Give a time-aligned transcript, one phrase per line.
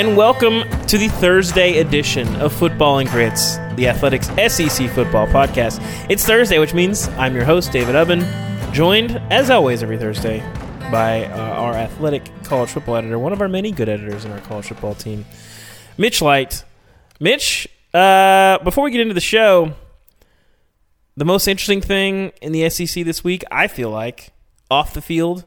[0.00, 5.78] And welcome to the Thursday edition of Football and Grits, the Athletics SEC football podcast.
[6.08, 10.38] It's Thursday, which means I'm your host, David Ubben, joined, as always, every Thursday
[10.90, 14.40] by uh, our athletic college football editor, one of our many good editors in our
[14.40, 15.26] college football team,
[15.98, 16.64] Mitch Light.
[17.20, 19.74] Mitch, uh, before we get into the show,
[21.14, 24.32] the most interesting thing in the SEC this week, I feel like,
[24.70, 25.44] off the field,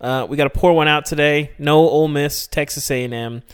[0.00, 1.52] uh, we got to pour one out today.
[1.60, 3.44] No Ole Miss, Texas A&M.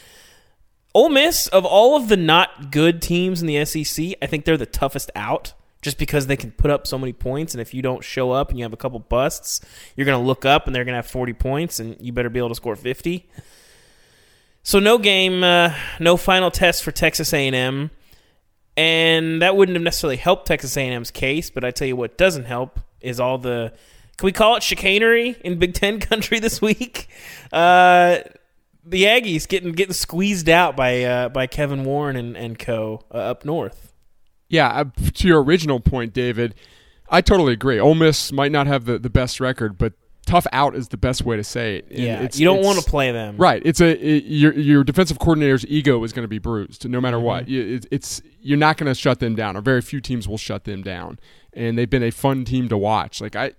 [0.94, 4.56] Ole Miss, of all of the not good teams in the SEC, I think they're
[4.56, 5.52] the toughest out
[5.82, 7.54] just because they can put up so many points.
[7.54, 9.60] And if you don't show up and you have a couple busts,
[9.96, 12.28] you're going to look up and they're going to have 40 points, and you better
[12.28, 13.28] be able to score 50.
[14.62, 17.90] So no game, uh, no final test for Texas A&M,
[18.76, 21.50] and that wouldn't have necessarily helped Texas A&M's case.
[21.50, 23.72] But I tell you what doesn't help is all the
[24.18, 27.08] can we call it chicanery in Big Ten country this week?
[27.50, 28.18] Uh,
[28.84, 33.18] the Aggies getting getting squeezed out by uh, by Kevin Warren and and co uh,
[33.18, 33.92] up north.
[34.48, 36.54] Yeah, uh, to your original point, David,
[37.08, 37.78] I totally agree.
[37.78, 39.92] Ole Miss might not have the, the best record, but
[40.26, 41.86] tough out is the best way to say it.
[41.90, 43.62] And yeah, it's, you don't want to play them, Right.
[43.64, 47.20] It's a it, your your defensive coordinator's ego is going to be bruised no matter
[47.20, 47.44] what.
[47.44, 47.52] Mm-hmm.
[47.52, 50.38] You- It, it's you're not going to shut them down, or very few teams will
[50.38, 51.18] shut them down.
[51.52, 53.20] And they've been a fun team to watch.
[53.20, 53.52] Like I,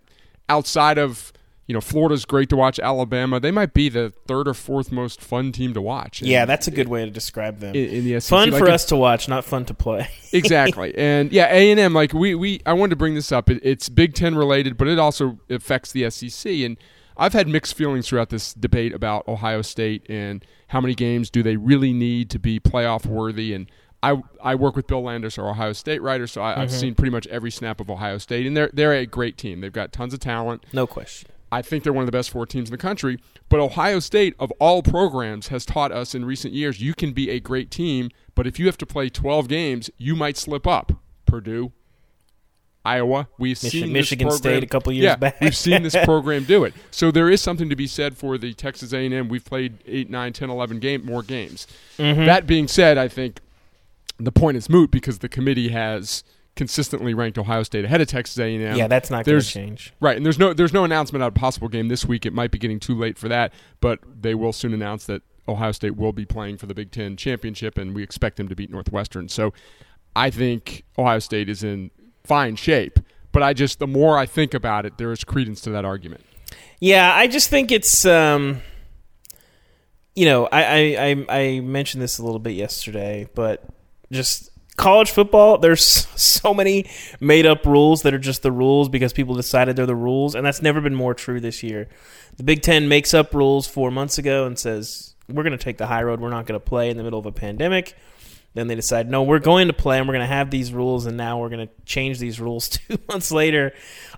[0.49, 1.31] outside of
[1.67, 2.79] you know Florida's great to watch.
[2.79, 6.21] Alabama, they might be the third or fourth most fun team to watch.
[6.21, 7.75] Yeah, that's a good way to describe them.
[7.75, 8.29] in, in the SEC.
[8.29, 10.09] Fun Like, for us to watch, not fun to play.
[10.33, 13.89] exactly and yeah a&m like we, we i wanted to bring this up it, it's
[13.89, 16.77] big ten related but it also affects the sec and
[17.17, 21.43] i've had mixed feelings throughout this debate about ohio state and how many games do
[21.43, 23.69] they really need to be playoff worthy and
[24.03, 26.79] I, I work with Bill Landis, our Ohio State writer, so I, I've mm-hmm.
[26.79, 29.61] seen pretty much every snap of Ohio State, and they're they're a great team.
[29.61, 30.65] They've got tons of talent.
[30.73, 31.29] no question.
[31.51, 33.19] I think they're one of the best four teams in the country.
[33.49, 37.29] But Ohio State, of all programs, has taught us in recent years you can be
[37.29, 40.93] a great team, but if you have to play 12 games, you might slip up.
[41.25, 41.71] Purdue,
[42.83, 45.39] Iowa, we've Michi- seen Michigan this program, State a couple years yeah, back.
[45.39, 46.73] we've seen this program do it.
[46.89, 49.29] So there is something to be said for the Texas A&M.
[49.29, 51.67] We've played 8, 9, 10, 11 game, more games.
[51.97, 52.25] Mm-hmm.
[52.25, 53.39] That being said, I think
[54.17, 56.23] the point is moot because the committee has
[56.55, 58.75] consistently ranked Ohio State ahead of Texas A&M.
[58.75, 59.93] Yeah, that's not going to change.
[59.99, 62.25] Right, and there's no there's no announcement about a possible game this week.
[62.25, 65.71] It might be getting too late for that, but they will soon announce that Ohio
[65.71, 68.69] State will be playing for the Big Ten championship, and we expect them to beat
[68.69, 69.29] Northwestern.
[69.29, 69.53] So,
[70.15, 71.91] I think Ohio State is in
[72.23, 72.99] fine shape.
[73.31, 76.25] But I just the more I think about it, there is credence to that argument.
[76.79, 78.61] Yeah, I just think it's um
[80.15, 83.63] you know, I, I, I mentioned this a little bit yesterday, but
[84.11, 84.50] just
[84.81, 85.85] college football, there's
[86.19, 86.89] so many
[87.19, 90.45] made up rules that are just the rules because people decided they're the rules, and
[90.45, 91.87] that's never been more true this year.
[92.37, 95.87] The Big Ten makes up rules four months ago and says, We're gonna take the
[95.87, 97.95] high road, we're not gonna play in the middle of a pandemic.
[98.53, 101.05] Then they decide, no, we're going to play and we're going to have these rules,
[101.05, 103.71] and now we're going to change these rules two months later.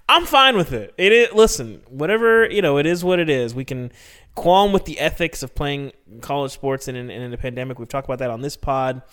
[0.09, 0.91] I'm fine with it.
[0.97, 3.53] It is, listen, whatever you know, it is what it is.
[3.53, 3.91] We can
[4.35, 7.77] qualm with the ethics of playing college sports in, in, in a pandemic.
[7.77, 9.03] We've talked about that on this pod.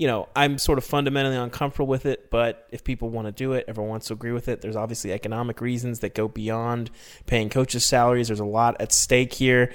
[0.00, 3.52] You know, I'm sort of fundamentally uncomfortable with it, but if people want to do
[3.52, 4.62] it, everyone wants to agree with it.
[4.62, 6.90] There's obviously economic reasons that go beyond
[7.26, 8.28] paying coaches' salaries.
[8.28, 9.74] There's a lot at stake here.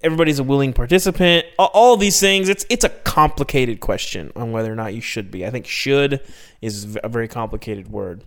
[0.00, 1.44] Everybody's a willing participant.
[1.58, 2.48] All these things.
[2.48, 5.44] It's it's a complicated question on whether or not you should be.
[5.44, 6.20] I think "should"
[6.60, 8.22] is a very complicated word.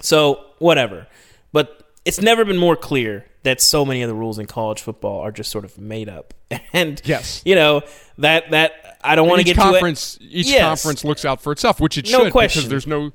[0.00, 1.08] So whatever,
[1.52, 5.20] but it's never been more clear that so many of the rules in college football
[5.20, 6.34] are just sort of made up.
[6.72, 7.82] And yes, you know
[8.18, 10.16] that that I don't want to get conference.
[10.16, 10.28] To it.
[10.28, 10.62] Each yes.
[10.62, 12.60] conference looks out for itself, which it no should question.
[12.60, 13.10] because there's no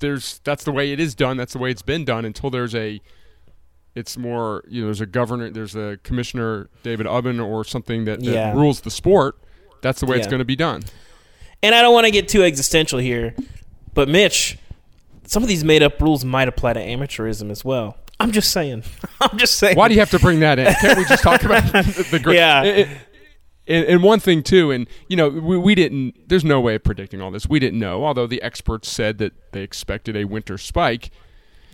[0.00, 1.36] there's that's the way it is done.
[1.36, 3.00] That's the way it's been done until there's a
[3.94, 8.20] it's more you know there's a governor there's a commissioner David Ubben or something that,
[8.20, 8.52] that yeah.
[8.52, 9.36] rules the sport.
[9.80, 10.22] That's the way yeah.
[10.22, 10.82] it's going to be done.
[11.62, 13.34] And I don't want to get too existential here,
[13.94, 14.58] but Mitch,
[15.26, 17.96] some of these made up rules might apply to amateurism as well.
[18.20, 18.84] I'm just saying.
[19.20, 19.76] I'm just saying.
[19.76, 20.72] Why do you have to bring that in?
[20.74, 22.36] Can't we just talk about the, the great?
[22.36, 22.62] Yeah.
[22.62, 22.88] It, it,
[23.66, 26.28] and, and, one thing too, and you know, we, we didn't.
[26.28, 27.48] There's no way of predicting all this.
[27.48, 31.10] We didn't know, although the experts said that they expected a winter spike.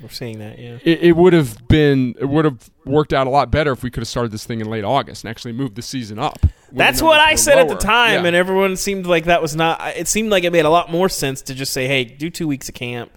[0.01, 0.79] We're seeing that, yeah.
[0.83, 2.15] It, it would have been.
[2.19, 4.61] It would have worked out a lot better if we could have started this thing
[4.61, 6.39] in late August and actually moved the season up.
[6.73, 7.63] That's what I said lower.
[7.63, 8.29] at the time, yeah.
[8.29, 9.81] and everyone seemed like that was not.
[9.97, 12.47] It seemed like it made a lot more sense to just say, "Hey, do two
[12.47, 13.11] weeks of camp,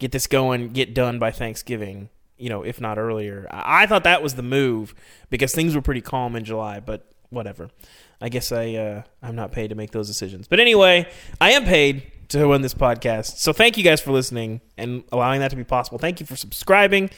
[0.00, 3.46] get this going, get done by Thanksgiving." You know, if not earlier.
[3.50, 4.94] I, thought that was the move
[5.30, 7.70] because things were pretty calm in July, but whatever.
[8.20, 10.48] I guess I uh, I'm not paid to make those decisions.
[10.48, 11.10] But anyway,
[11.40, 13.38] I am paid to run this podcast.
[13.38, 15.98] So thank you guys for listening and allowing that to be possible.
[15.98, 17.10] Thank you for subscribing,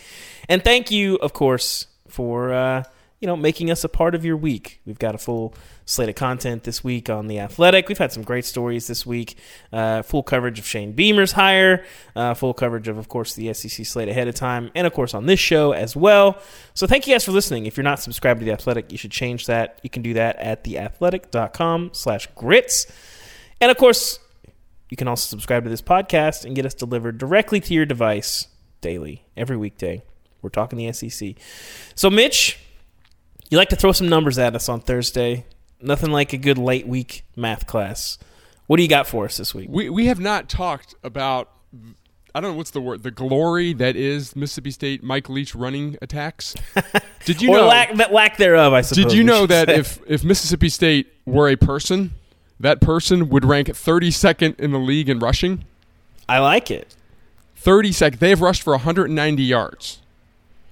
[0.48, 2.84] and thank you, of course, for uh,
[3.20, 4.80] you know making us a part of your week.
[4.86, 5.54] We've got a full
[5.84, 7.88] slate of content this week on The Athletic.
[7.88, 9.36] We've had some great stories this week.
[9.72, 11.84] Uh, full coverage of Shane Beamer's hire,
[12.14, 15.14] uh, full coverage of, of course, the SEC slate ahead of time, and of course
[15.14, 16.38] on this show as well.
[16.74, 17.66] So thank you guys for listening.
[17.66, 19.80] If you're not subscribed to The Athletic, you should change that.
[19.82, 22.86] You can do that at theathletic.com slash grits.
[23.60, 24.20] And of course,
[24.90, 28.46] you can also subscribe to this podcast and get us delivered directly to your device
[28.80, 30.02] daily, every weekday.
[30.40, 31.34] We're talking the SEC.
[31.94, 32.58] So, Mitch,
[33.50, 35.44] you like to throw some numbers at us on Thursday.
[35.80, 38.18] Nothing like a good late week math class.
[38.66, 39.68] What do you got for us this week?
[39.70, 41.50] We we have not talked about
[42.34, 45.96] I don't know what's the word the glory that is Mississippi State Mike Leach running
[46.02, 46.54] attacks.
[47.24, 48.72] Did you or know lack, lack thereof?
[48.72, 49.04] I suppose.
[49.04, 49.76] Did you know that say.
[49.76, 52.12] if if Mississippi State were a person,
[52.60, 55.64] that person would rank 32nd in the league in rushing?
[56.28, 56.94] I like it.
[57.62, 58.18] 32nd.
[58.18, 60.00] They have rushed for 190 yards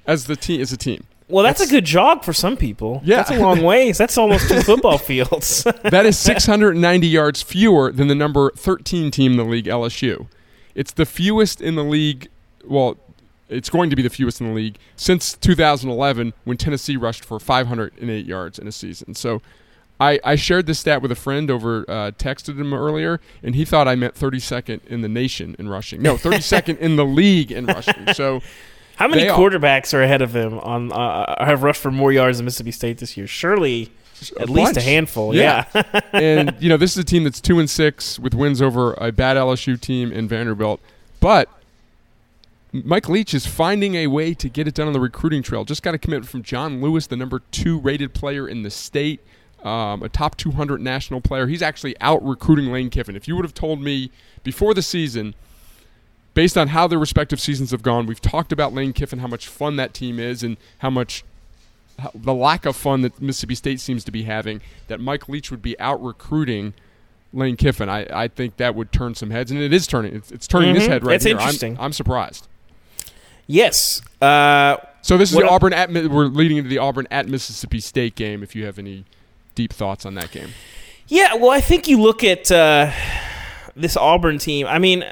[0.07, 1.05] as the team as a team.
[1.29, 3.01] Well, that's, that's, a good jog for some people.
[3.05, 3.17] Yeah.
[3.17, 3.99] That's a long ways.
[3.99, 5.65] That's almost two football fields.
[5.83, 10.29] that is 690 yards fewer than the number 13 team in the league, LSU.
[10.75, 12.29] It's the fewest in the league.
[12.65, 12.99] Well,
[13.49, 17.41] it's going to be the fewest in the league since 2011 when Tennessee rushed for
[17.41, 19.15] 508 yards in a season.
[19.15, 19.43] So
[19.99, 23.65] I, I shared this stat with a friend over, uh, texted him earlier, and he
[23.65, 26.03] thought I meant 32nd in the nation in rushing.
[26.03, 28.13] No, 32nd in the league in rushing.
[28.13, 28.43] So
[28.97, 30.01] how many they quarterbacks are.
[30.01, 33.17] are ahead of him on uh, have rushed for more yards than Mississippi State this
[33.17, 33.27] year?
[33.27, 33.93] Surely
[34.37, 34.51] a at bunch.
[34.51, 35.35] least a handful.
[35.35, 35.67] Yeah.
[35.75, 36.01] yeah.
[36.13, 39.13] and you know, this is a team that's two and six with wins over a
[39.13, 40.81] bad LSU team in Vanderbilt,
[41.21, 41.49] but
[42.73, 45.65] Mike Leach is finding a way to get it done on the recruiting trail.
[45.65, 49.21] Just got a commitment from John Lewis, the number two rated player in the state,
[49.63, 51.47] um, a top 200 national player.
[51.47, 53.17] He's actually out recruiting Lane Kiffin.
[53.17, 54.11] If you would have told me
[54.43, 55.35] before the season
[56.37, 59.49] based on how their respective seasons have gone, we've talked about Lane Kiffin, how much
[59.49, 61.25] fun that team is, and how much
[61.99, 64.61] how, the lack of fun that Mississippi State seems to be having.
[64.89, 66.75] That Mike Leach would be out recruiting
[67.33, 67.89] Lane Kiffin.
[67.89, 70.15] I, I think that would turn some heads, and it is turning.
[70.15, 70.79] It's, it's turning mm-hmm.
[70.79, 71.37] this head right It's here.
[71.37, 71.79] interesting.
[71.79, 72.47] I'm, I'm surprised.
[73.47, 74.03] Yes.
[74.21, 75.91] Uh, so this is the Auburn at.
[75.91, 78.43] We're leading into the Auburn at Mississippi State game.
[78.43, 79.07] If you have any
[79.55, 80.51] deep thoughts on that game.
[81.09, 82.93] Yeah, well, I think you look at uh,
[83.75, 84.67] this Auburn team.
[84.67, 85.03] I mean,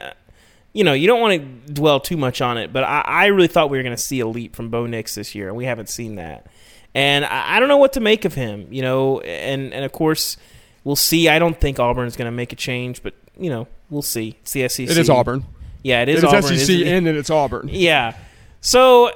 [0.75, 3.49] you know, you don't want to dwell too much on it, but I, I really
[3.49, 5.65] thought we were going to see a leap from Bo Nix this year, and we
[5.65, 6.49] haven't seen that.
[6.95, 9.93] And I, I, don't know what to make of him, you know, and, and of
[9.93, 10.37] course,
[10.83, 11.29] we'll see.
[11.29, 14.37] I don't think Auburn's going to make a change, but, you know, we'll see.
[14.43, 14.91] It's the SEC.
[14.91, 15.45] It is Auburn.
[15.83, 16.59] Yeah, it is it is Auburn.
[16.59, 17.69] SEC and then it's Auburn.
[17.71, 18.17] Yeah.
[18.61, 19.11] So,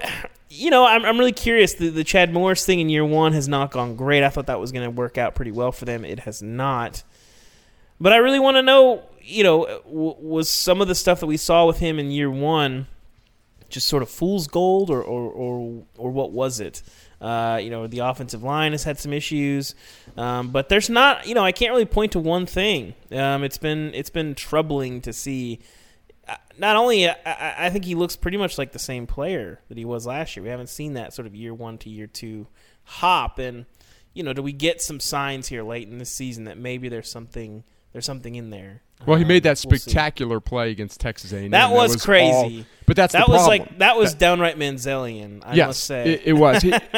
[0.48, 1.74] you know, I'm, I'm really curious.
[1.74, 4.22] The, the Chad Morris thing in year one has not gone great.
[4.22, 6.04] I thought that was going to work out pretty well for them.
[6.04, 7.02] It has not.
[8.00, 11.26] But I really want to know you know, w- was some of the stuff that
[11.26, 12.86] we saw with him in year one
[13.68, 16.82] just sort of fool's gold, or or or, or what was it?
[17.20, 19.74] Uh, you know, the offensive line has had some issues,
[20.16, 21.26] um, but there's not.
[21.26, 22.94] You know, I can't really point to one thing.
[23.12, 25.60] Um, it's been it's been troubling to see.
[26.26, 29.78] Uh, not only, I, I think he looks pretty much like the same player that
[29.78, 30.44] he was last year.
[30.44, 32.46] We haven't seen that sort of year one to year two
[32.84, 33.66] hop, and
[34.14, 37.10] you know, do we get some signs here late in the season that maybe there's
[37.10, 37.64] something
[37.98, 41.50] there's something in there Well, he made that Um, we'll spectacular play against Texas A&M.
[41.50, 42.64] That was all- crazy.
[42.86, 43.58] but that's that was problem.
[43.66, 45.42] like that was downright Manzielian.
[45.44, 46.12] I yes, must say.
[46.14, 46.62] It, it was.
[46.62, 46.72] He,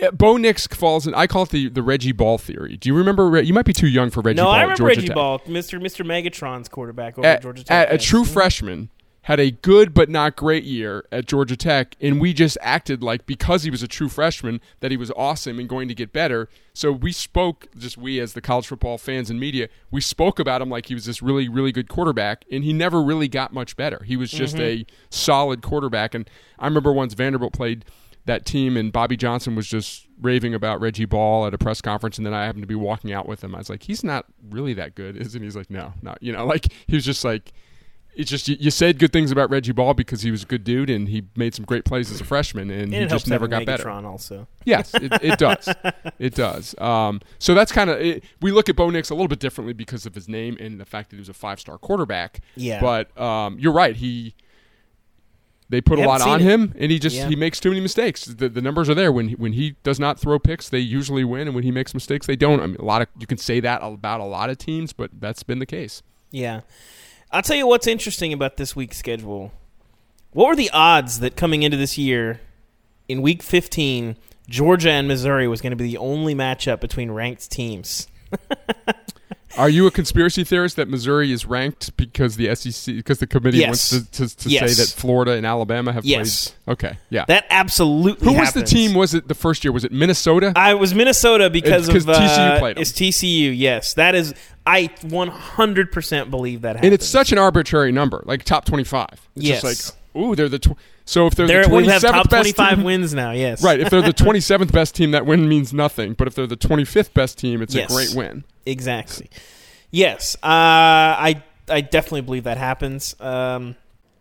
[0.00, 1.14] uh, Bo Nix falls in.
[1.14, 2.76] I call it the, the Reggie Ball theory.
[2.76, 3.42] Do you remember?
[3.42, 4.52] You might be too young for Reggie no, Ball.
[4.52, 5.14] I remember Reggie Tech.
[5.16, 5.80] Ball, Mr.
[5.80, 6.06] Mr.
[6.06, 7.88] Megatron's quarterback over At, at Georgia Tech.
[7.88, 8.90] at a true freshman,
[9.24, 13.24] had a good but not great year at Georgia Tech, and we just acted like
[13.24, 16.46] because he was a true freshman that he was awesome and going to get better.
[16.74, 20.60] So we spoke, just we as the college football fans and media, we spoke about
[20.60, 23.76] him like he was this really, really good quarterback, and he never really got much
[23.76, 24.04] better.
[24.04, 24.82] He was just mm-hmm.
[24.82, 26.14] a solid quarterback.
[26.14, 26.28] And
[26.58, 27.86] I remember once Vanderbilt played
[28.26, 32.18] that team, and Bobby Johnson was just raving about Reggie Ball at a press conference,
[32.18, 33.54] and then I happened to be walking out with him.
[33.54, 36.30] I was like, "He's not really that good, isn't he?" He's like, "No, not you
[36.30, 37.54] know." Like he was just like,
[38.16, 40.64] it's just you, you said good things about Reggie Ball because he was a good
[40.64, 43.48] dude and he made some great plays as a freshman, and, And he just never
[43.48, 43.88] got better.
[43.90, 44.46] Also.
[44.64, 45.68] Yes, it, it does.
[46.18, 46.74] It does.
[46.78, 47.98] Um, so that's kind of
[48.40, 50.84] we look at Bo Nix a little bit differently because of his name and the
[50.84, 52.40] fact that he was a five star quarterback.
[52.56, 52.80] Yeah.
[52.80, 53.96] But um, you're right.
[53.96, 54.34] He
[55.70, 56.44] they put We a lot on it.
[56.44, 57.28] him, and he just Yeah.
[57.28, 58.26] he makes too many mistakes.
[58.26, 59.10] The, the numbers are there.
[59.10, 61.94] When he, when he does not throw picks, they usually win, and when he makes
[61.94, 62.60] mistakes, they don't.
[62.60, 65.10] I mean, a lot of you can say that about a lot of teams, but
[65.18, 66.02] that's been the case.
[66.30, 66.60] Yeah.
[67.34, 69.50] I'll tell you what's interesting about this week's schedule.
[70.30, 72.40] What were the odds that coming into this year,
[73.08, 74.16] in week 15,
[74.48, 78.06] Georgia and Missouri was going to be the only matchup between ranked teams?
[79.56, 83.58] Are you a conspiracy theorist that Missouri is ranked because the SEC because the committee
[83.58, 83.92] Yes.
[83.92, 84.74] wants to, to, to Yes.
[84.76, 86.48] say that Florida and Alabama have Yes.
[86.64, 86.72] played?
[86.72, 87.24] Okay, yeah.
[87.28, 88.94] That absolutely Who was the team?
[88.94, 89.72] Was it the first year?
[89.72, 90.52] Was it Minnesota?
[90.56, 92.82] I was Minnesota because It's of uh, TCU played 'em.
[92.82, 93.50] It's TCU.
[93.56, 94.34] Yes, that is.
[94.66, 96.84] I 100% believe that happens.
[96.86, 99.08] and it's such an arbitrary number, like top twenty-five.
[99.36, 99.62] It's Yes.
[99.62, 102.30] just like, ooh, they're the tw- so if they're, They're, the we have twenty-seventh top
[102.30, 103.30] best 25 team, wins now.
[103.32, 103.78] Yes, right?
[103.80, 106.14] If they're the twenty-seventh best team, that win means nothing.
[106.14, 107.90] But if they're the twenty-fifth best team, it's Yes.
[107.90, 108.44] a great win.
[108.66, 109.28] Exactly.
[109.90, 113.14] Yes, uh, I I definitely believe that happens.
[113.20, 113.76] Um,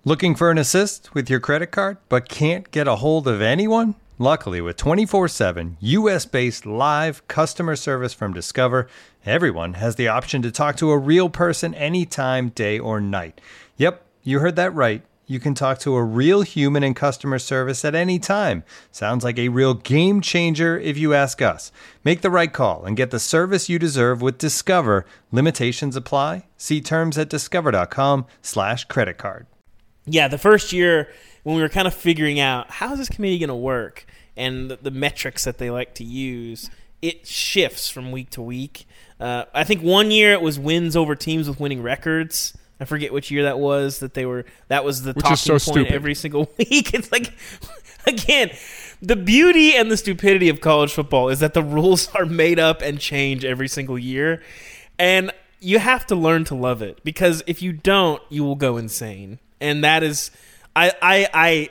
[0.06, 3.96] Looking for an assist with your credit card but can't get a hold of anyone?
[4.20, 8.88] Luckily, with 24 7 US based live customer service from Discover,
[9.26, 13.40] everyone has the option to talk to a real person anytime, day or night.
[13.78, 15.02] Yep, you heard that right.
[15.26, 18.64] You can talk to a real human in customer service at any time.
[18.92, 21.72] Sounds like a real game changer if you ask us.
[22.04, 25.06] Make the right call and get the service you deserve with Discover.
[25.32, 26.46] Limitations apply.
[26.58, 29.48] See terms at discover.com/slash credit card.
[30.06, 31.10] yeah, the first year
[31.44, 34.70] when we were kind of figuring out how is this committee going to work and
[34.72, 36.70] the, the metrics that they like to use,
[37.02, 38.86] it shifts from week to week.
[39.20, 42.58] Uh, I think one year it was wins over teams with winning records.
[42.84, 44.00] I forget which year that was.
[44.00, 45.94] That they were that was the Which talking so point stupid.
[45.94, 46.94] every single week.
[46.94, 47.34] It's like
[48.06, 48.52] again,
[49.02, 52.82] the beauty and the stupidity of college football is that the rules are made up
[52.82, 54.44] and change every single year,
[55.00, 58.76] and you have to learn to love it because if you don't, you will go
[58.76, 59.40] insane.
[59.62, 60.30] And that is,
[60.76, 61.70] I I I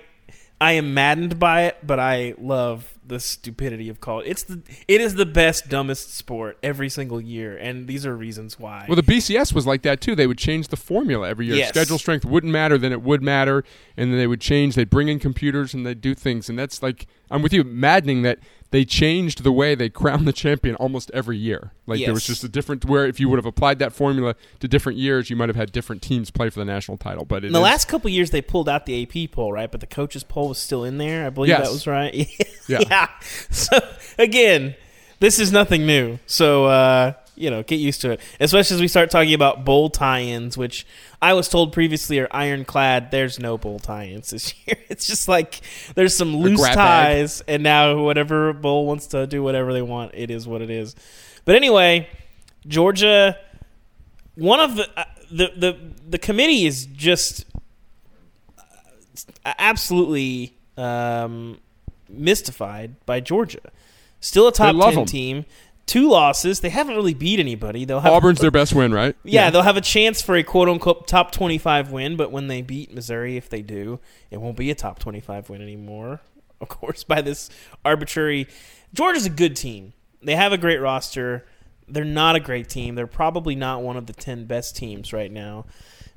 [0.63, 4.27] I am maddened by it, but I love the stupidity of college.
[4.29, 8.59] It's the it is the best dumbest sport every single year, and these are reasons
[8.59, 8.87] why.
[8.89, 10.15] Well, the BCS was like that too.
[10.15, 11.57] They would change the formula every year.
[11.57, 11.71] Yes.
[11.71, 13.65] Schedule strength wouldn't matter, then it would matter,
[13.97, 14.75] and then they would change.
[14.75, 18.23] They'd bring in computers and they'd do things, and that's like I'm with you, maddening
[18.23, 18.39] that
[18.73, 21.71] they changed the way they crown the champion almost every year.
[21.87, 24.67] Like there was just a different where if you would have applied that formula to
[24.67, 27.25] different years, you might have had different teams play for the national title.
[27.25, 29.71] But in the is- last couple years, they pulled out the AP poll, right?
[29.71, 31.27] But the coaches poll was still in there.
[31.27, 31.67] I believe Yes.
[31.67, 32.29] that was right.
[32.69, 32.81] Yeah.
[32.89, 33.09] yeah.
[33.51, 33.79] So
[34.19, 34.75] again,
[35.21, 36.19] this is nothing new.
[36.27, 38.21] So uh, you know, get used to it.
[38.41, 40.87] Especially as we start talking about bowl tie-ins, which
[41.21, 43.11] I was told previously are ironclad.
[43.11, 44.77] There's no bowl tie-ins this year.
[44.89, 45.61] It's just like
[45.95, 47.17] there's some loose grab bag.
[47.17, 50.71] ties, and now whatever bowl wants to do whatever they want, it is what it
[50.71, 50.95] is.
[51.45, 52.09] But anyway,
[52.67, 53.39] Georgia.
[54.35, 57.45] One of the uh, the the the committee is just
[58.59, 61.59] uh, absolutely um,
[62.09, 63.61] mystified by Georgia.
[64.21, 65.05] Still a top ten 'em.
[65.07, 65.45] team.
[65.93, 66.61] Two losses.
[66.61, 67.85] They haven't really beat anybody.
[67.85, 69.15] They'll have Auburn's their best win, right?
[69.25, 72.63] yeah, they'll have a chance for a quote unquote top 25 win, but when they
[72.63, 76.21] beat Missouri, if they do, it won't be a top 25 win anymore.
[76.63, 77.51] Of course, by this
[77.85, 78.47] arbitrary.
[78.95, 79.93] Georgia's a good team.
[80.23, 81.45] They have a great roster.
[81.89, 82.95] They're not a great team.
[82.95, 85.67] They're probably not one of the 10 best teams right now.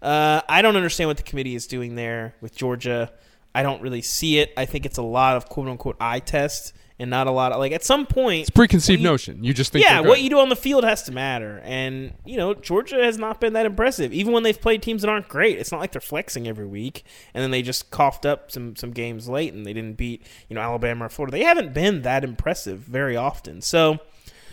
[0.03, 3.11] Uh, I don't understand what the committee is doing there with Georgia.
[3.55, 4.53] I don't really see it.
[4.55, 7.59] I think it's a lot of quote unquote eye test and not a lot of
[7.59, 9.43] like at some point It's preconceived you- notion.
[9.43, 11.61] You just think yeah, what you do on the field has to matter.
[11.65, 14.13] And, you know, Georgia has not been that impressive.
[14.13, 17.03] Even when they've played teams that aren't great, it's not like they're flexing every week.
[17.33, 20.55] And then they just coughed up some, some games late and they didn't beat, you
[20.55, 21.31] know, Alabama or Florida.
[21.37, 23.61] They haven't been that impressive very often.
[23.61, 23.99] So,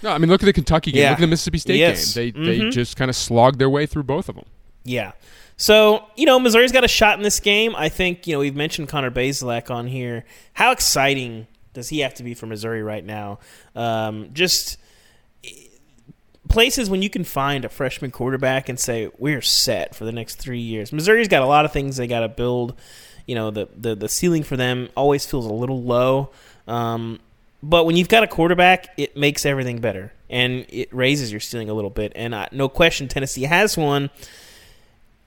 [0.03, 1.03] No, I mean look at the Kentucky game.
[1.03, 1.11] Yeah.
[1.11, 2.13] Look at the Mississippi State Yes.
[2.15, 2.33] game.
[2.35, 2.73] They they Mhm.
[2.73, 4.47] just kind of slogged their way through both of them.
[4.83, 5.13] Yeah.
[5.57, 7.77] So, you know, Missouri's got a shot in this game.
[7.77, 10.25] I think, you know, we've mentioned Connor Bazelak on here.
[10.55, 13.39] How exciting does he have to be for Missouri right now?
[13.75, 14.79] Um, just
[16.49, 20.37] places when you can find a freshman quarterback and say, we're set for the next
[20.37, 20.93] three years.
[20.93, 22.75] Missouri's got a lot of things they got to build.
[23.27, 26.31] You know, the, the, the ceiling for them always feels a little low.
[26.67, 27.21] Um,
[27.63, 31.71] but when you've got a quarterback, it makes everything better and it raises your ceiling
[31.71, 32.13] a little bit.
[32.15, 34.11] And uh, no question, Tennessee has one.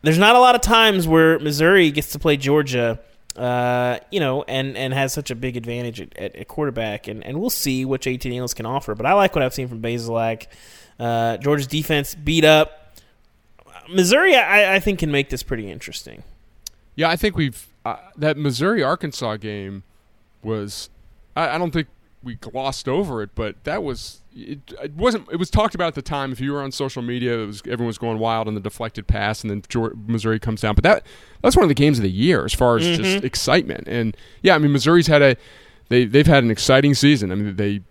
[0.02, 3.00] There's not a lot of times where Missouri gets to play Georgia,
[3.36, 7.08] uh, you know, and, and has such a big advantage at, at, at quarterback.
[7.08, 8.96] And, and we'll see what JT Daniels can offer.
[8.96, 10.48] But I like what I've seen from Bazelak.
[11.00, 12.98] Uh, Georgia's defense beat up.
[13.89, 16.24] Missouri, I, I think, can make this pretty interesting.
[16.96, 19.84] Yeah, I think we've uh, that Missouri Arkansas game
[20.42, 20.89] was.
[21.36, 21.88] I, I don't think
[22.25, 25.32] we glossed over it, but that was it, it, wasn't.
[25.32, 26.32] It was talked about at the time.
[26.32, 29.08] If you were on social media, it was everyone was going wild on the deflected
[29.08, 30.75] pass, and then Georgia, Missouri comes down.
[30.75, 31.05] But that
[31.41, 33.01] that's one of the games of the year as far as mm-hmm.
[33.01, 33.88] just excitement.
[33.88, 35.38] And yeah, I mean Missouri's had a
[35.89, 37.32] they they've had an exciting season.
[37.32, 37.82] I mean they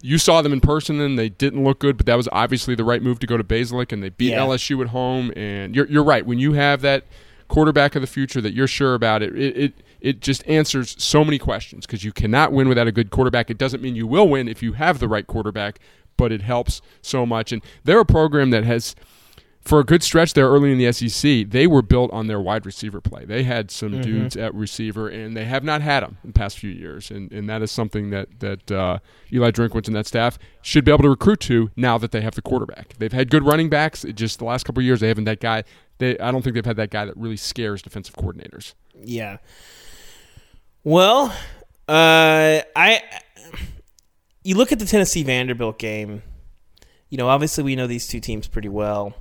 [0.00, 2.84] you saw them in person and they didn't look good, but that was obviously the
[2.84, 4.40] right move to go to Bazelak, and they beat yeah.
[4.40, 5.30] LSU at home.
[5.36, 7.04] And you're you're right when you have that
[7.48, 11.24] quarterback of the future that you're sure about it, it, it it just answers so
[11.24, 13.50] many questions because you cannot win without a good quarterback.
[13.50, 15.78] It doesn't mean you will win if you have the right quarterback,
[16.16, 17.52] but it helps so much.
[17.52, 18.96] And they're a program that has,
[19.60, 22.66] for a good stretch there early in the SEC, they were built on their wide
[22.66, 23.24] receiver play.
[23.24, 24.02] They had some mm-hmm.
[24.02, 27.12] dudes at receiver, and they have not had them in the past few years.
[27.12, 28.98] And, and that is something that, that uh,
[29.32, 32.34] Eli Drinkwitz and that staff should be able to recruit to now that they have
[32.34, 32.94] the quarterback.
[32.98, 34.04] They've had good running backs.
[34.04, 35.62] It just the last couple years, they haven't that guy.
[35.98, 38.74] They, I don't think they've had that guy that really scares defensive coordinators.
[39.04, 39.36] Yeah.
[40.84, 41.26] Well,
[41.88, 43.02] uh, I
[44.42, 46.22] you look at the Tennessee Vanderbilt game.
[47.08, 49.14] You know, obviously we know these two teams pretty well.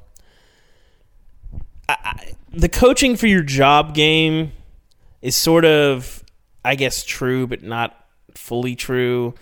[1.87, 4.53] I, I, the coaching for your job game
[5.21, 6.23] is sort of,
[6.65, 7.95] I guess, true, but not
[8.33, 9.35] fully true.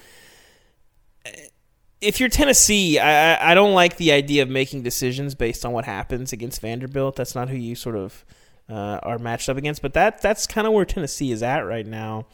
[2.01, 5.85] If you're Tennessee, I, I don't like the idea of making decisions based on what
[5.85, 7.15] happens against Vanderbilt.
[7.15, 8.25] That's not who you sort of
[8.69, 9.81] uh, are matched up against.
[9.81, 12.27] But that that's kind of where Tennessee is at right now.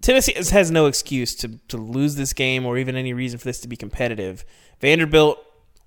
[0.00, 3.60] Tennessee has no excuse to, to lose this game or even any reason for this
[3.60, 4.44] to be competitive.
[4.80, 5.38] Vanderbilt,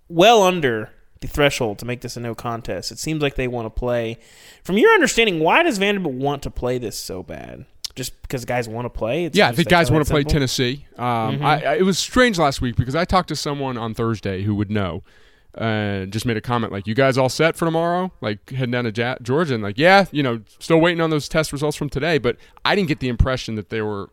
[0.07, 0.89] well under
[1.19, 2.91] the threshold to make this a no contest.
[2.91, 4.17] It seems like they want to play.
[4.63, 7.65] From your understanding, why does Vanderbilt want to play this so bad?
[7.95, 9.25] Just because guys want to play?
[9.25, 10.85] It's yeah, I think guys want to play Tennessee.
[10.97, 11.45] Um, mm-hmm.
[11.45, 14.55] I, I, it was strange last week because I talked to someone on Thursday who
[14.55, 15.03] would know
[15.57, 18.91] and just made a comment like, "You guys all set for tomorrow?" Like heading down
[18.91, 22.17] to Georgia, and like, yeah, you know, still waiting on those test results from today.
[22.17, 24.09] But I didn't get the impression that they were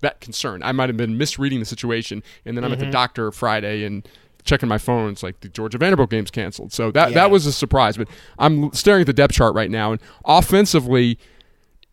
[0.00, 0.64] that concerned.
[0.64, 2.74] I might have been misreading the situation, and then I'm mm-hmm.
[2.74, 2.92] at the mm-hmm.
[2.92, 4.08] doctor Friday and
[4.44, 5.10] checking my phone.
[5.10, 7.14] It's like the Georgia Vanderbilt game's canceled, so that yeah.
[7.14, 7.96] that was a surprise.
[7.96, 8.08] But
[8.38, 11.18] I'm staring at the depth chart right now, and offensively.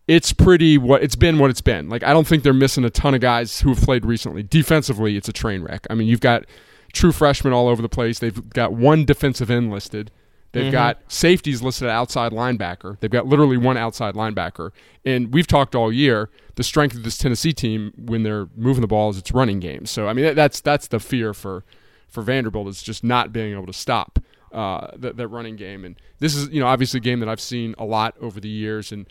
[0.08, 1.89] It's pretty what it's been what it's been.
[1.89, 4.44] Like I don't think they're missing a ton of guys who have played recently.
[4.44, 5.88] Defensively, it's a train wreck.
[5.89, 6.46] I mean, you've got
[6.95, 8.19] true freshmen all over the place.
[8.19, 10.12] They've got one defensive end listed.
[10.53, 10.71] They've mm-hmm.
[10.71, 12.97] got safeties listed outside linebacker.
[13.01, 14.71] They've got literally one outside linebacker.
[15.03, 18.88] And we've talked all year the strength of this Tennessee team when they're moving the
[18.88, 19.86] ball is its running game.
[19.86, 21.65] So I mean that's that's the fear for
[22.08, 24.19] for Vanderbilt is just not being able to stop
[24.53, 25.84] uh, that, that running game.
[25.84, 28.47] And this is you know obviously a game that I've seen a lot over the
[28.47, 29.05] years, and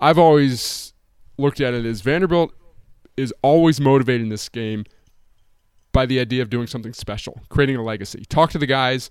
[0.00, 0.92] I've always
[1.38, 2.52] looked at it as Vanderbilt
[3.16, 4.84] is always motivating this game
[5.92, 8.24] by the idea of doing something special, creating a legacy.
[8.28, 9.10] Talk to the guys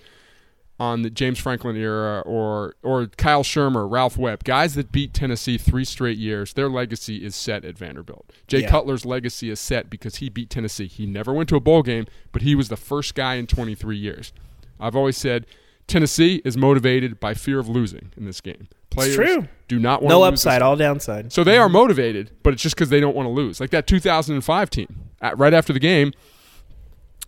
[0.80, 5.58] on the James Franklin era or or Kyle Shurmur, Ralph Webb, guys that beat Tennessee
[5.58, 8.32] three straight years, their legacy is set at Vanderbilt.
[8.48, 8.70] Jay yeah.
[8.70, 10.88] Cutler's legacy is set because he beat Tennessee.
[10.88, 13.98] He never went to a bowl game, but he was the first guy in 23
[13.98, 14.32] years.
[14.80, 15.46] I've always said
[15.88, 18.70] Tennessee is motivated by fear of losing in this game.
[18.90, 19.48] Players true.
[19.68, 21.32] do not want no upside, all downside.
[21.32, 23.60] So they are motivated, but it's just because they don't want to lose.
[23.60, 26.14] Like that 2005 team, at, right after the game,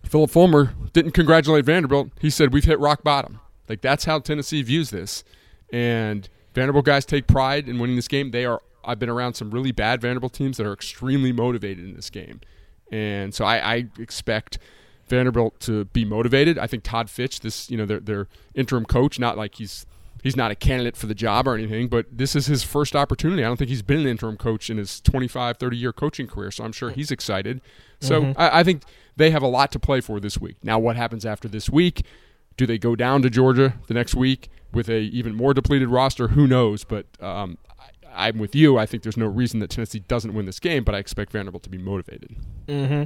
[0.04, 2.10] Phillip Fulmer didn't congratulate Vanderbilt.
[2.20, 3.40] He said, We've hit rock bottom.
[3.68, 5.24] Like, that's how Tennessee views this.
[5.72, 8.30] And Vanderbilt guys take pride in winning this game.
[8.30, 11.94] They are, I've been around some really bad Vanderbilt teams that are extremely motivated in
[11.94, 12.40] this game.
[12.90, 14.58] And so I, I expect
[15.06, 16.58] Vanderbilt to be motivated.
[16.58, 19.86] I think Todd Fitch, this, you know, their, their interim coach, not like he's
[20.22, 23.42] he's not a candidate for the job or anything, but this is his first opportunity.
[23.42, 26.50] I don't think he's been an interim coach in his 25, 30 year coaching career,
[26.50, 27.60] so I'm sure he's excited.
[28.02, 28.40] So mm-hmm.
[28.40, 28.82] I, I, think
[29.16, 30.56] they have a lot to play for this week.
[30.62, 32.04] Now, what happens after this week?
[32.56, 36.28] Do they go down to Georgia the next week with a even more depleted roster?
[36.28, 36.84] Who knows?
[36.84, 37.58] But um,
[38.12, 38.78] I, am with you.
[38.78, 41.62] I think there's no reason that Tennessee doesn't win this game, but I expect Vanderbilt
[41.62, 42.34] to be motivated.
[42.66, 43.04] Mm-hmm.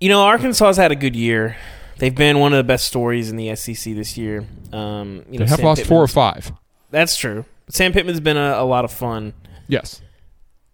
[0.00, 1.56] You know, Arkansas has had a good year.
[1.98, 4.46] They've been one of the best stories in the SEC this year.
[4.72, 6.52] Um, you know, They have Sam lost four or five.
[6.90, 7.44] That's true.
[7.68, 9.32] Sam Pittman's been a, a lot of fun.
[9.68, 10.02] Yes.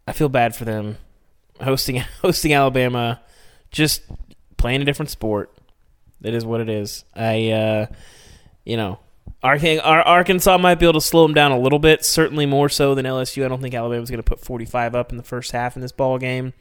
[0.07, 0.97] I feel bad for them
[1.63, 3.21] hosting hosting Alabama,
[3.71, 4.03] just
[4.57, 5.53] playing a different sport.
[6.23, 7.05] It is what it is.
[7.15, 7.87] I, uh,
[8.65, 8.99] you know,
[9.43, 12.05] Ar- Ar- Arkansas might be able to slow them down a little bit.
[12.05, 13.45] Certainly more so than LSU.
[13.45, 15.83] I don't think Alabama's going to put forty five up in the first half in
[15.83, 16.55] this ball game.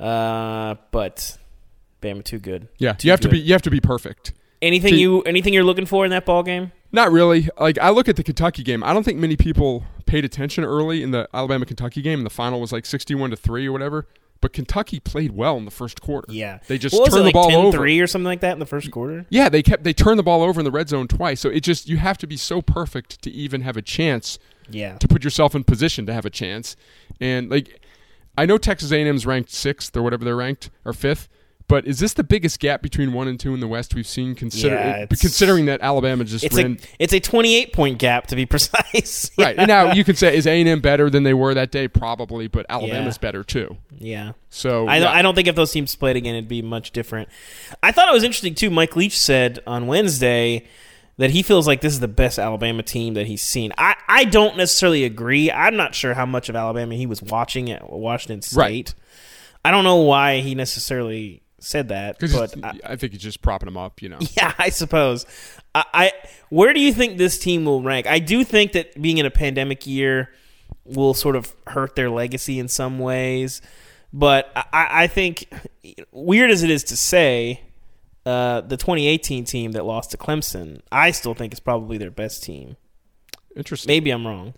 [0.00, 1.36] Uh, but
[2.02, 2.68] Bama too good.
[2.78, 2.94] Yeah.
[2.94, 3.38] Too You have to be.
[3.38, 4.32] You have to be perfect.
[4.62, 6.72] Anything to- you anything you're looking for in that ball game?
[6.90, 7.48] Not really.
[7.58, 8.82] Like I look at the Kentucky game.
[8.82, 12.20] I don't think many people paid attention early in the Alabama Kentucky game.
[12.20, 14.06] And the final was like sixty-one to three or whatever.
[14.40, 16.30] But Kentucky played well in the first quarter.
[16.30, 18.02] Yeah, They just what turned it, the ball 10-3 over.
[18.02, 19.24] or something like that in the first quarter.
[19.30, 21.40] Yeah, they kept they turned the ball over in the red zone twice.
[21.40, 24.38] So it just you have to be so perfect to even have a chance
[24.68, 26.76] Yeah, to put yourself in position to have a chance.
[27.20, 27.80] And like
[28.36, 31.28] I know Texas A&M's ranked 6th or whatever they're ranked or 5th,
[31.66, 34.34] but is this the biggest gap between 1 and 2 in the West we've seen
[34.34, 37.98] consider Yeah, eh, it's- considering that Alabama just it's ran a it's a 28 point
[37.98, 39.30] gap to be precise.
[39.38, 39.56] Right.
[39.58, 42.66] And now you could say is A&M better than they were that day probably, but
[42.68, 43.20] Alabama's Yeah.
[43.20, 43.76] better too.
[43.98, 44.32] yeah.
[44.50, 45.08] So I don't.
[45.08, 47.28] I don't think if those teams played again, it'd be much different.
[47.82, 48.70] I thought it was interesting too.
[48.70, 50.64] Mike Leach said on Wednesday
[51.16, 53.72] that he feels like this is the best Alabama team that he's seen.
[53.78, 55.48] I, I don't necessarily agree.
[55.50, 58.56] I'm not sure how much of Alabama he was watching at Washington State.
[58.58, 58.94] Right.
[59.64, 63.66] I don't know why he necessarily said that, but I, I think he's just propping
[63.66, 64.18] them up, you know.
[64.36, 65.26] yeah, I suppose.
[65.74, 66.12] I, I
[66.50, 68.06] where do you think this team will rank?
[68.06, 70.30] I do think that being in a pandemic year
[70.84, 73.62] will sort of hurt their legacy in some ways,
[74.12, 75.48] but I, I think
[76.12, 77.62] weird as it is to say,
[78.26, 82.42] uh, the 2018 team that lost to Clemson, I still think is probably their best
[82.42, 82.76] team.
[83.56, 83.88] Interesting.
[83.88, 84.54] Maybe I'm wrong,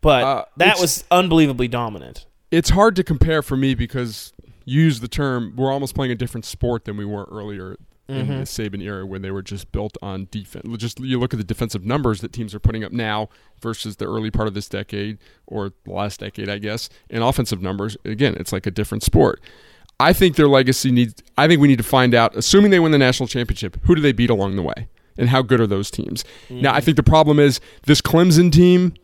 [0.00, 2.26] but Uh, that was unbelievably dominant.
[2.50, 4.32] It's hard to compare for me because
[4.64, 7.76] use the term we're almost playing a different sport than we were earlier in
[8.10, 8.38] Mm-hmm.
[8.38, 10.66] the Saban era when they were just built on defense.
[10.78, 13.28] Just you look at the defensive numbers that teams are putting up now
[13.62, 17.62] versus the early part of this decade or the last decade, I guess, and offensive
[17.62, 17.96] numbers.
[18.04, 19.40] Again, it's like a different sport.
[20.00, 21.22] I think their legacy needs.
[21.38, 22.34] I think we need to find out.
[22.34, 25.40] Assuming they win the national championship, who do they beat along the way, and how
[25.42, 26.24] good are those teams?
[26.48, 28.94] Now, I think the problem is this Clemson team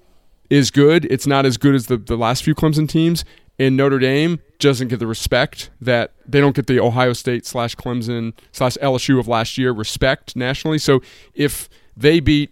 [0.51, 1.05] is good.
[1.05, 3.25] It's not as good as the, the last few Clemson teams.
[3.59, 7.77] And Notre Dame doesn't get the respect that they don't get the Ohio State slash
[7.77, 10.79] Clemson slash LSU of last year respect nationally.
[10.79, 11.01] So
[11.35, 12.51] if they beat,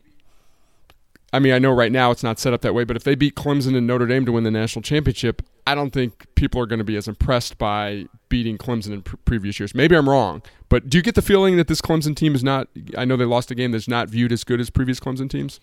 [1.33, 3.15] I mean, I know right now it's not set up that way, but if they
[3.15, 6.67] beat Clemson and Notre Dame to win the national championship, I don't think people are
[6.67, 9.75] going to be as impressed by beating Clemson in pre- previous years.
[9.75, 12.69] Maybe I'm wrong, but do you get the feeling that this Clemson team is not?
[12.97, 15.61] I know they lost a game that's not viewed as good as previous Clemson teams.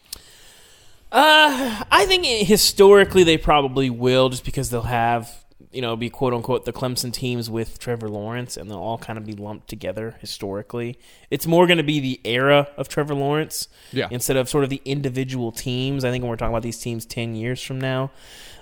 [1.12, 5.41] Uh, I think historically they probably will, just because they'll have
[5.74, 9.18] you know be quote unquote the Clemson teams with Trevor Lawrence, and they'll all kind
[9.18, 10.98] of be lumped together historically.
[11.30, 14.08] It's more going to be the era of Trevor Lawrence, Yeah.
[14.12, 16.04] instead of sort of the individual teams.
[16.06, 18.12] I think when we're talking about these teams ten years from now,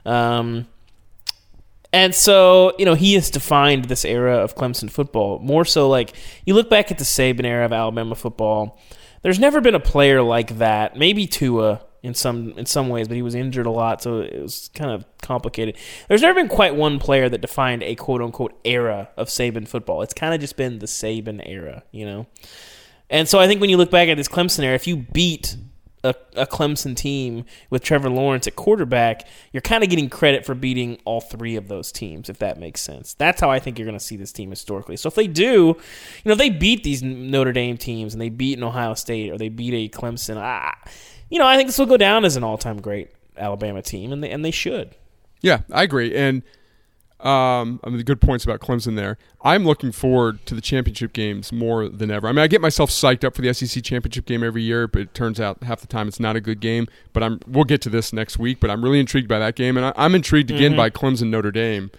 [0.06, 0.68] um,
[1.92, 5.90] and so you know he has defined this era of Clemson football more so.
[5.90, 6.14] Like
[6.46, 8.80] you look back at the Saban era of Alabama football,
[9.24, 10.96] there's never been a player like that.
[10.96, 14.42] Maybe Tua in some in some ways, but he was injured a lot, so it
[14.42, 15.78] was kind of complicated.
[16.08, 20.02] There's never been quite one player that defined a quote unquote era of Saban football.
[20.02, 22.28] It's kind of just been the Saban era, you know.
[23.10, 25.58] And so I think when you look back at this Clemson era, if you beat
[26.04, 30.56] a, a Clemson team with Trevor Lawrence at quarterback, you're kind of getting credit for
[30.56, 33.14] beating all three of those teams, if that makes sense.
[33.16, 34.96] That's how I think you're going to see this team historically.
[34.96, 35.76] So if they do, you
[36.26, 39.38] know, if they beat these Notre Dame teams and they beat an Ohio State or
[39.38, 40.78] they beat a Clemson, ah,
[41.30, 44.24] you know, I think this will go down as an all-time great Alabama team, and
[44.24, 44.96] they and they should.
[45.42, 46.16] Yeah, I agree.
[46.16, 46.44] And
[47.20, 49.18] um, I mean, the good points about Clemson there.
[49.42, 52.28] I'm looking forward to the championship games more than ever.
[52.28, 55.02] I mean, I get myself psyched up for the SEC championship game every year, but
[55.02, 56.88] it turns out half the time it's not a good game.
[57.12, 58.60] But I'm we'll get to this next week.
[58.62, 61.52] But I'm really intrigued by that game, and I, I'm intrigued again by Clemson Notre
[61.52, 61.92] Dame.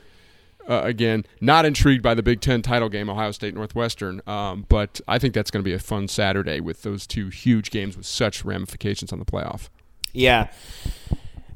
[0.71, 5.01] Uh, again, not intrigued by the Big Ten title game, Ohio State Northwestern, um, but
[5.09, 8.07] I think that's going to be a fun Saturday with those two huge games with
[8.07, 9.69] such ramifications on the playoff.
[10.13, 10.49] Yeah,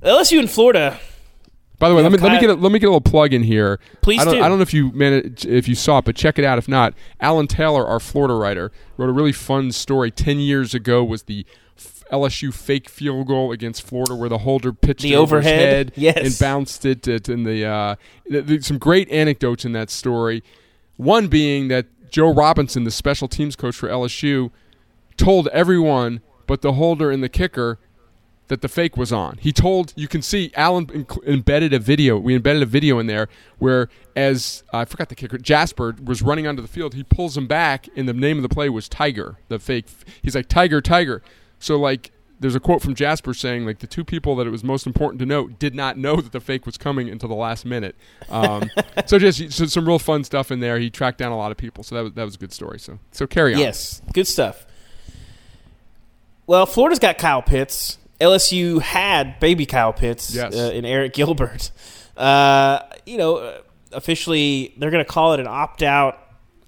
[0.03, 0.99] LSU in Florida.
[1.79, 3.33] By the way, let me let me get a, let me get a little plug
[3.33, 3.79] in here.
[4.01, 4.43] Please I don't, do.
[4.43, 6.59] I don't know if you managed, if you saw it, but check it out.
[6.59, 10.11] If not, Alan Taylor, our Florida writer, wrote a really fun story.
[10.11, 11.47] Ten years ago was the
[12.13, 15.59] LSU fake field goal against Florida, where the holder pitched The it overhead?
[15.91, 16.17] head Yes.
[16.19, 17.65] and bounced it at- in the.
[17.65, 17.97] Uh,
[18.61, 20.43] some great anecdotes in that story.
[20.97, 24.51] One being that Joe Robinson, the special teams coach for LSU,
[25.17, 27.79] told everyone but the holder and the kicker
[28.49, 29.39] that the fake was on.
[29.41, 32.19] He told you can see Allen inc- embedded a video.
[32.19, 36.21] We embedded a video in there where as uh, I forgot the kicker Jasper was
[36.21, 36.93] running onto the field.
[36.95, 39.39] He pulls him back, and the name of the play was Tiger.
[39.49, 39.87] The fake.
[40.23, 41.23] He's like Tiger, Tiger.
[41.59, 42.11] So like.
[42.41, 45.21] There's a quote from Jasper saying, like, the two people that it was most important
[45.21, 47.95] to note did not know that the fake was coming until the last minute.
[48.29, 48.69] Um,
[49.07, 50.79] so just so some real fun stuff in there.
[50.79, 52.81] He tracked down a lot of people, so that was that was a good story.
[52.81, 53.61] So so carry on.
[53.61, 54.67] Yes, good stuff.
[56.47, 57.99] Well, Florida's got Kyle Pitts.
[58.21, 60.55] LSU had baby Kyle Pitts Yes.
[60.55, 61.71] uh, and Arik Gilbert.
[62.17, 63.61] Uh, you know, uh,
[63.93, 66.19] officially they're going to call it an opt out.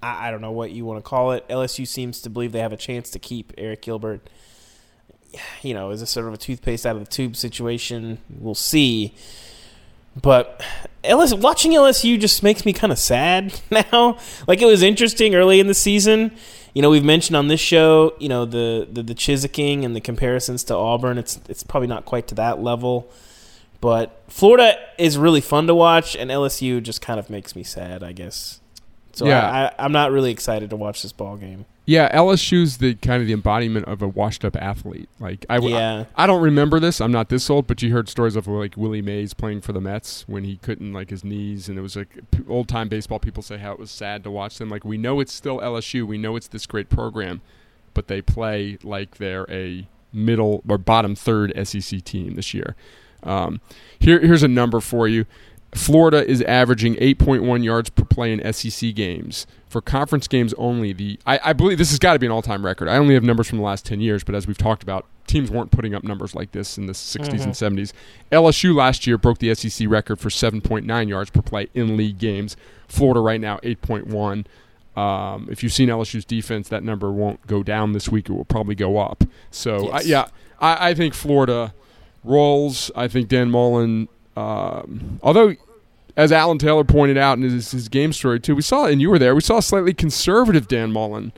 [0.01, 1.47] I, I don't know what you want to call it.
[1.49, 4.27] LSU seems to believe they have a chance to keep Arik Gilbert.
[5.61, 8.19] You know, is this sort of a toothpaste out of the tube situation?
[8.29, 9.13] We'll see.
[10.21, 10.61] But
[11.03, 14.17] LSU, watching LSU just makes me kind of sad now.
[14.47, 16.35] Like it was interesting early in the season.
[16.73, 20.01] You know, we've mentioned on this show, you know, the the, the Chizicking and the
[20.01, 21.17] comparisons to Auburn.
[21.17, 23.09] It's it's probably not quite to that level,
[23.81, 28.03] but Florida is really fun to watch, and LSU just kind of makes me sad,
[28.03, 28.59] I guess.
[29.13, 29.49] So Yeah.
[29.49, 31.65] I, I, I'm not really excited to watch this ball game.
[31.87, 35.07] Yeah, LSU's the kind of the embodiment of a washed-up athlete.
[35.21, 36.03] Like I, Yeah.
[36.17, 36.99] I, I don't remember this.
[36.99, 39.79] I'm not this old, but you heard stories of like Willie Mays playing for the
[39.79, 42.09] Mets when he couldn't like his knees, and it was like
[42.49, 44.67] old-time baseball people say how it was sad to watch them.
[44.67, 47.39] Like we know it's still LSU, we know it's this great program,
[47.93, 52.75] but they play like they're a middle or bottom third SEC team this year.
[53.23, 53.61] Um,
[53.97, 55.25] here, here's a number for you.
[55.73, 59.45] Florida is averaging 8.1 yards per play in SEC games.
[59.67, 62.65] For conference games only, the I, I believe this has got to be an all-time
[62.65, 62.87] record.
[62.87, 65.51] I only have numbers from the last 10 years, but as we've talked about, teams
[65.51, 67.91] weren't putting up numbers like this in the 60s and 70s.
[68.31, 72.55] LSU last year broke the SEC record for 7.9 yards per play in league games.
[72.87, 74.45] Florida right now 8.1.
[74.99, 78.29] Um, if you've seen LSU's defense, that number won't go down this week.
[78.29, 79.25] It will probably go up.
[79.51, 80.27] So, I, yeah,
[80.59, 81.73] I, I think Florida
[82.23, 82.89] rolls.
[82.95, 85.55] I think Dan Mullen, um, although,
[86.15, 89.09] as Alan Taylor pointed out in his, his game story too, we saw, and you
[89.09, 91.31] were there, we saw a slightly conservative Dan Mullen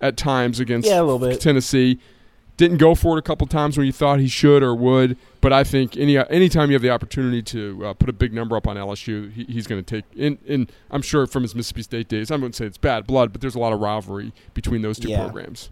[0.00, 1.40] at times against Yeah, a little bit.
[1.40, 1.98] Tennessee.
[2.56, 5.50] Didn't go for it a couple times when you thought he should or would, but
[5.50, 8.66] I think any anytime you have the opportunity to uh, put a big number up
[8.68, 10.04] on LSU, he, he's going to take.
[10.14, 13.32] In, in I'm sure from his Mississippi State days, I wouldn't say it's bad blood,
[13.32, 15.22] but there's a lot of rivalry between those two Yeah.
[15.22, 15.70] programs.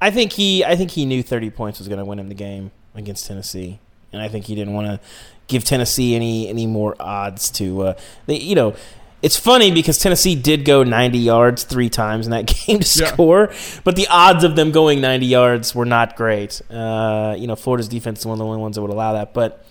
[0.00, 2.36] I think he I think he knew 30 points was going to win him the
[2.36, 3.80] game against Tennessee,
[4.12, 5.00] and I think he didn't want to
[5.48, 7.82] give Tennessee any any more odds to.
[7.82, 7.94] Uh,
[8.26, 8.74] they, you know,
[9.20, 13.12] it's funny because Tennessee did go 90 yards three times in that game to Yeah.
[13.12, 16.62] score, but the odds of them going 90 yards were not great.
[16.70, 19.34] Uh, you know, Florida's defense is one of the only ones that would allow that,
[19.34, 19.64] but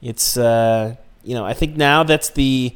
[0.00, 2.74] it's uh, you know I think now that's the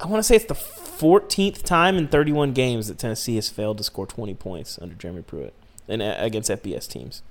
[0.00, 3.78] I want to say it's the 14th time in 31 games that Tennessee has failed
[3.78, 5.54] to score 20 points under Jeremy Pruitt
[5.88, 7.22] and uh, against FBS teams.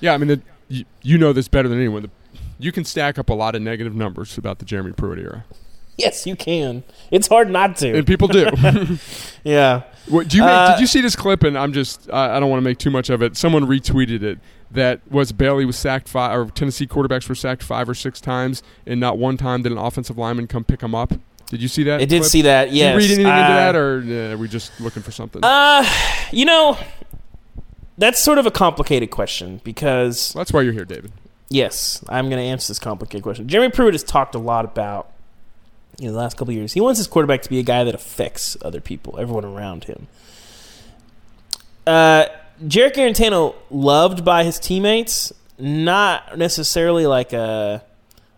[0.00, 2.02] Yeah, I mean, the, you, you know this better than anyone.
[2.02, 2.10] The,
[2.58, 5.44] you can stack up a lot of negative numbers about the Jeremy Pruitt era,
[5.96, 6.82] Yes, you can.
[7.12, 7.98] It's hard not to.
[7.98, 8.48] and people do.
[9.44, 9.82] yeah.
[10.08, 11.44] What, do you make, Uh, did you see this clip?
[11.44, 13.36] And I'm just I, I don't want to make too much of it.
[13.36, 14.40] Someone retweeted it
[14.72, 18.60] that was Bailey was sacked five or Tennessee quarterbacks were sacked five or six times,
[18.86, 21.12] and not one time did an offensive lineman come pick them up.
[21.46, 22.00] Did you see that?
[22.00, 22.30] I did clip?
[22.30, 22.70] see that.
[22.70, 25.44] Did you read anything into Uh, that, or uh, are we just looking for something?
[25.44, 25.84] Uh,
[26.32, 26.76] you know,
[27.98, 31.12] that's sort of a complicated question because Well, that's why you're here, David.
[31.48, 33.48] Yes, I'm going to answer this complicated question.
[33.48, 35.10] Jeremy Pruitt has talked a lot about
[36.00, 36.72] know the last couple years.
[36.72, 40.06] He wants his quarterback to be a guy that affects other people, everyone around him.
[41.86, 42.26] Uh,
[42.66, 47.84] Jarrett Guarantano loved by his teammates, not necessarily like a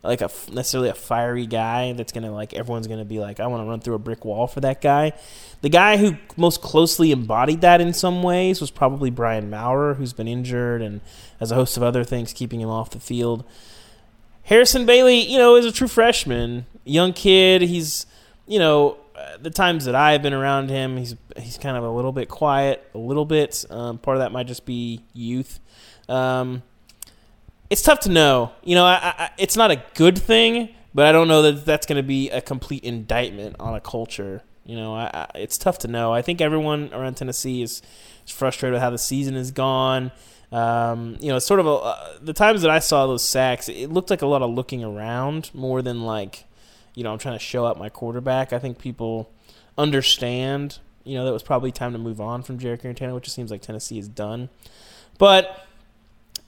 [0.07, 3.63] like a necessarily a fiery guy that's gonna like everyone's gonna be like I want
[3.63, 5.13] to run through a brick wall for that guy.
[5.63, 10.13] The guy who most closely embodied that in some ways was probably Brian Maurer, who's
[10.13, 11.01] been injured and
[11.41, 13.45] has a host of other things keeping him off the field.
[14.45, 17.63] Harrison Bailey, you know, is a true freshman, young kid.
[17.63, 18.07] He's,
[18.47, 21.91] you know, uh, the times that I've been around him, he's he's kind of a
[21.91, 23.65] little bit quiet, a little bit.
[23.71, 25.59] Um, part of that might just be youth.
[26.09, 26.63] Um,
[27.71, 28.53] it's tough to know.
[28.63, 31.87] You know, I, I, it's not a good thing, but I don't know that that's
[31.87, 34.43] going to be a complete indictment on a culture.
[34.65, 36.13] You know, I, it's tough to know.
[36.13, 37.83] I think everyone around Tennessee is,
[38.27, 40.11] is frustrated with how the season has gone.
[40.53, 43.69] Um, you know, it's sort of a, uh, the times that I saw those sacks,
[43.69, 46.45] it looked like a lot of looking around more than like,
[46.95, 48.53] you know, I'm trying to show up my quarterback.
[48.53, 49.31] I think people
[49.77, 53.33] understand, you know, that was probably time to move on from Jarrett Guarantano, which it
[53.33, 54.49] seems like Tennessee is done.
[55.19, 55.67] But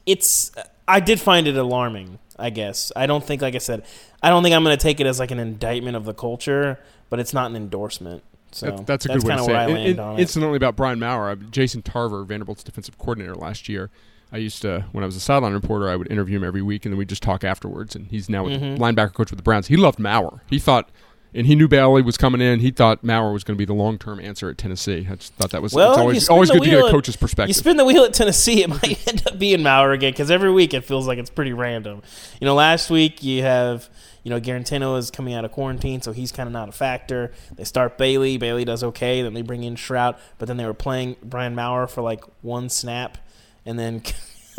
[0.06, 0.52] it's
[0.88, 2.18] I did find it alarming.
[2.38, 3.84] I guess I don't think, like I said,
[4.22, 6.78] I don't think I'm going to take it as like an indictment of the culture,
[7.10, 8.22] but it's not an endorsement.
[8.52, 9.56] So That- that's a good way to say it.
[9.56, 10.20] I And- land and on it.
[10.22, 13.90] Incidentally, about Brian Maurer, uh, Jason Tarver, Vanderbilt's defensive coordinator last year,
[14.32, 16.84] I used to when I was a sideline reporter, I would interview him every week,
[16.86, 17.94] and then we would just talk afterwards.
[17.96, 18.82] And he's now with Mm-hmm.
[18.82, 19.66] linebacker coach with the Browns.
[19.68, 20.42] He loved Maurer.
[20.48, 20.88] He thought.
[21.34, 22.60] And he knew Bailey was coming in.
[22.60, 25.06] He thought Maurer was going to be the long-term answer at Tennessee.
[25.10, 27.18] I just thought that was Well, it's always always good to get a at- coach's
[27.46, 30.50] You spin the wheel at Tennessee, it might end up being Maurer again because every
[30.50, 32.02] week it feels like it's pretty random.
[32.40, 33.88] You know, last week you have,
[34.22, 37.32] you know, Guarantano is coming out of quarantine, so he's kind of not a factor.
[37.54, 38.38] They start Bailey.
[38.38, 39.20] Bailey does okay.
[39.22, 42.68] Then they bring in Shrout, but then they were playing Brian Maurer for like one
[42.68, 43.18] snap,
[43.66, 44.02] and then.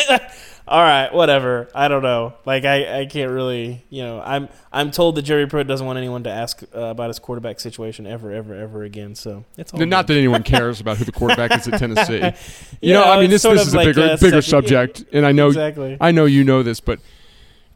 [0.67, 1.67] All right, whatever.
[1.73, 2.35] I don't know.
[2.45, 4.21] Like I, I can't really, you know.
[4.21, 7.59] I'm I'm told that Jeremy Pruitt doesn't want anyone to ask uh, about his quarterback
[7.59, 9.15] situation ever, ever, ever again.
[9.15, 10.13] So it's all Not good.
[10.13, 12.17] that anyone cares about who the quarterback is at Tennessee.
[12.19, 12.31] You
[12.81, 15.25] You know, know, I mean, this this is a bigger a bigger second- subject, and
[15.25, 15.97] I know exactly.
[15.99, 16.99] I know you know this, but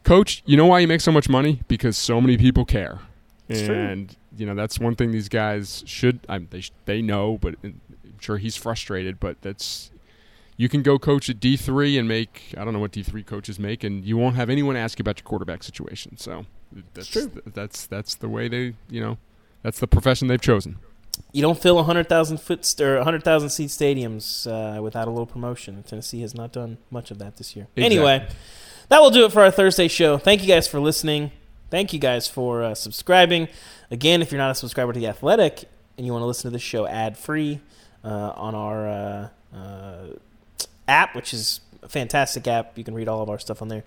[0.04, 1.62] coach, you know why you make so much money?
[1.66, 3.00] Because so many people care,
[3.48, 3.74] It's true.
[3.74, 6.20] and you know that's one thing these guys should.
[6.28, 7.80] I, they they know, but I'm
[8.20, 9.18] sure he's frustrated.
[9.18, 9.90] But that's
[10.56, 13.22] you can go coach at D three and make I don't know what D three
[13.22, 16.16] coaches make, and you won't have anyone ask you about your quarterback situation.
[16.16, 16.46] So
[16.94, 17.30] that's true.
[17.46, 19.18] That's that's the way they you know
[19.62, 20.76] that's the profession they've chosen.
[21.32, 25.06] you don't fill a hundred thousand foot st- or hundred thousand seat stadiums uh, without
[25.08, 25.82] a little promotion.
[25.82, 27.66] Tennessee has not done much of that this year.
[27.76, 27.96] Exactly.
[27.98, 28.28] Anyway,
[28.88, 30.18] that will do it for our Thursday show.
[30.18, 31.30] Thank you guys for listening.
[31.70, 33.48] Thank you guys for uh, subscribing.
[33.90, 35.64] Again, if you're not a subscriber to the Athletic
[35.96, 37.60] and you want to listen to this show ad free
[38.04, 40.06] uh, on our uh, uh,
[40.88, 43.84] app, which is a fantastic app, you can read all of our stuff on there.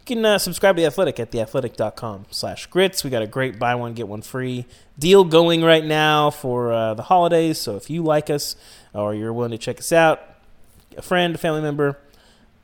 [0.00, 3.04] You can uh, subscribe to The Athletic at theathletic.com slash grits.
[3.04, 4.66] We got a great buy one, get one free
[4.98, 7.58] deal going right now for uh, the holidays.
[7.58, 8.56] So if you like us
[8.94, 10.20] or you're willing to check us out,
[10.96, 11.98] a friend, a family member,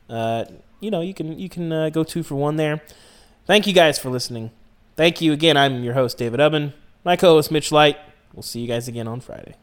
[0.09, 0.45] uh,
[0.79, 2.81] you know, you can you can uh, go two for one there.
[3.45, 4.51] Thank you guys for listening.
[4.95, 5.57] Thank you again.
[5.57, 6.73] I'm your host, David Ubben.
[7.03, 7.97] My co-host, Mitch Light.
[8.33, 9.55] We'll see you guys again on Friday.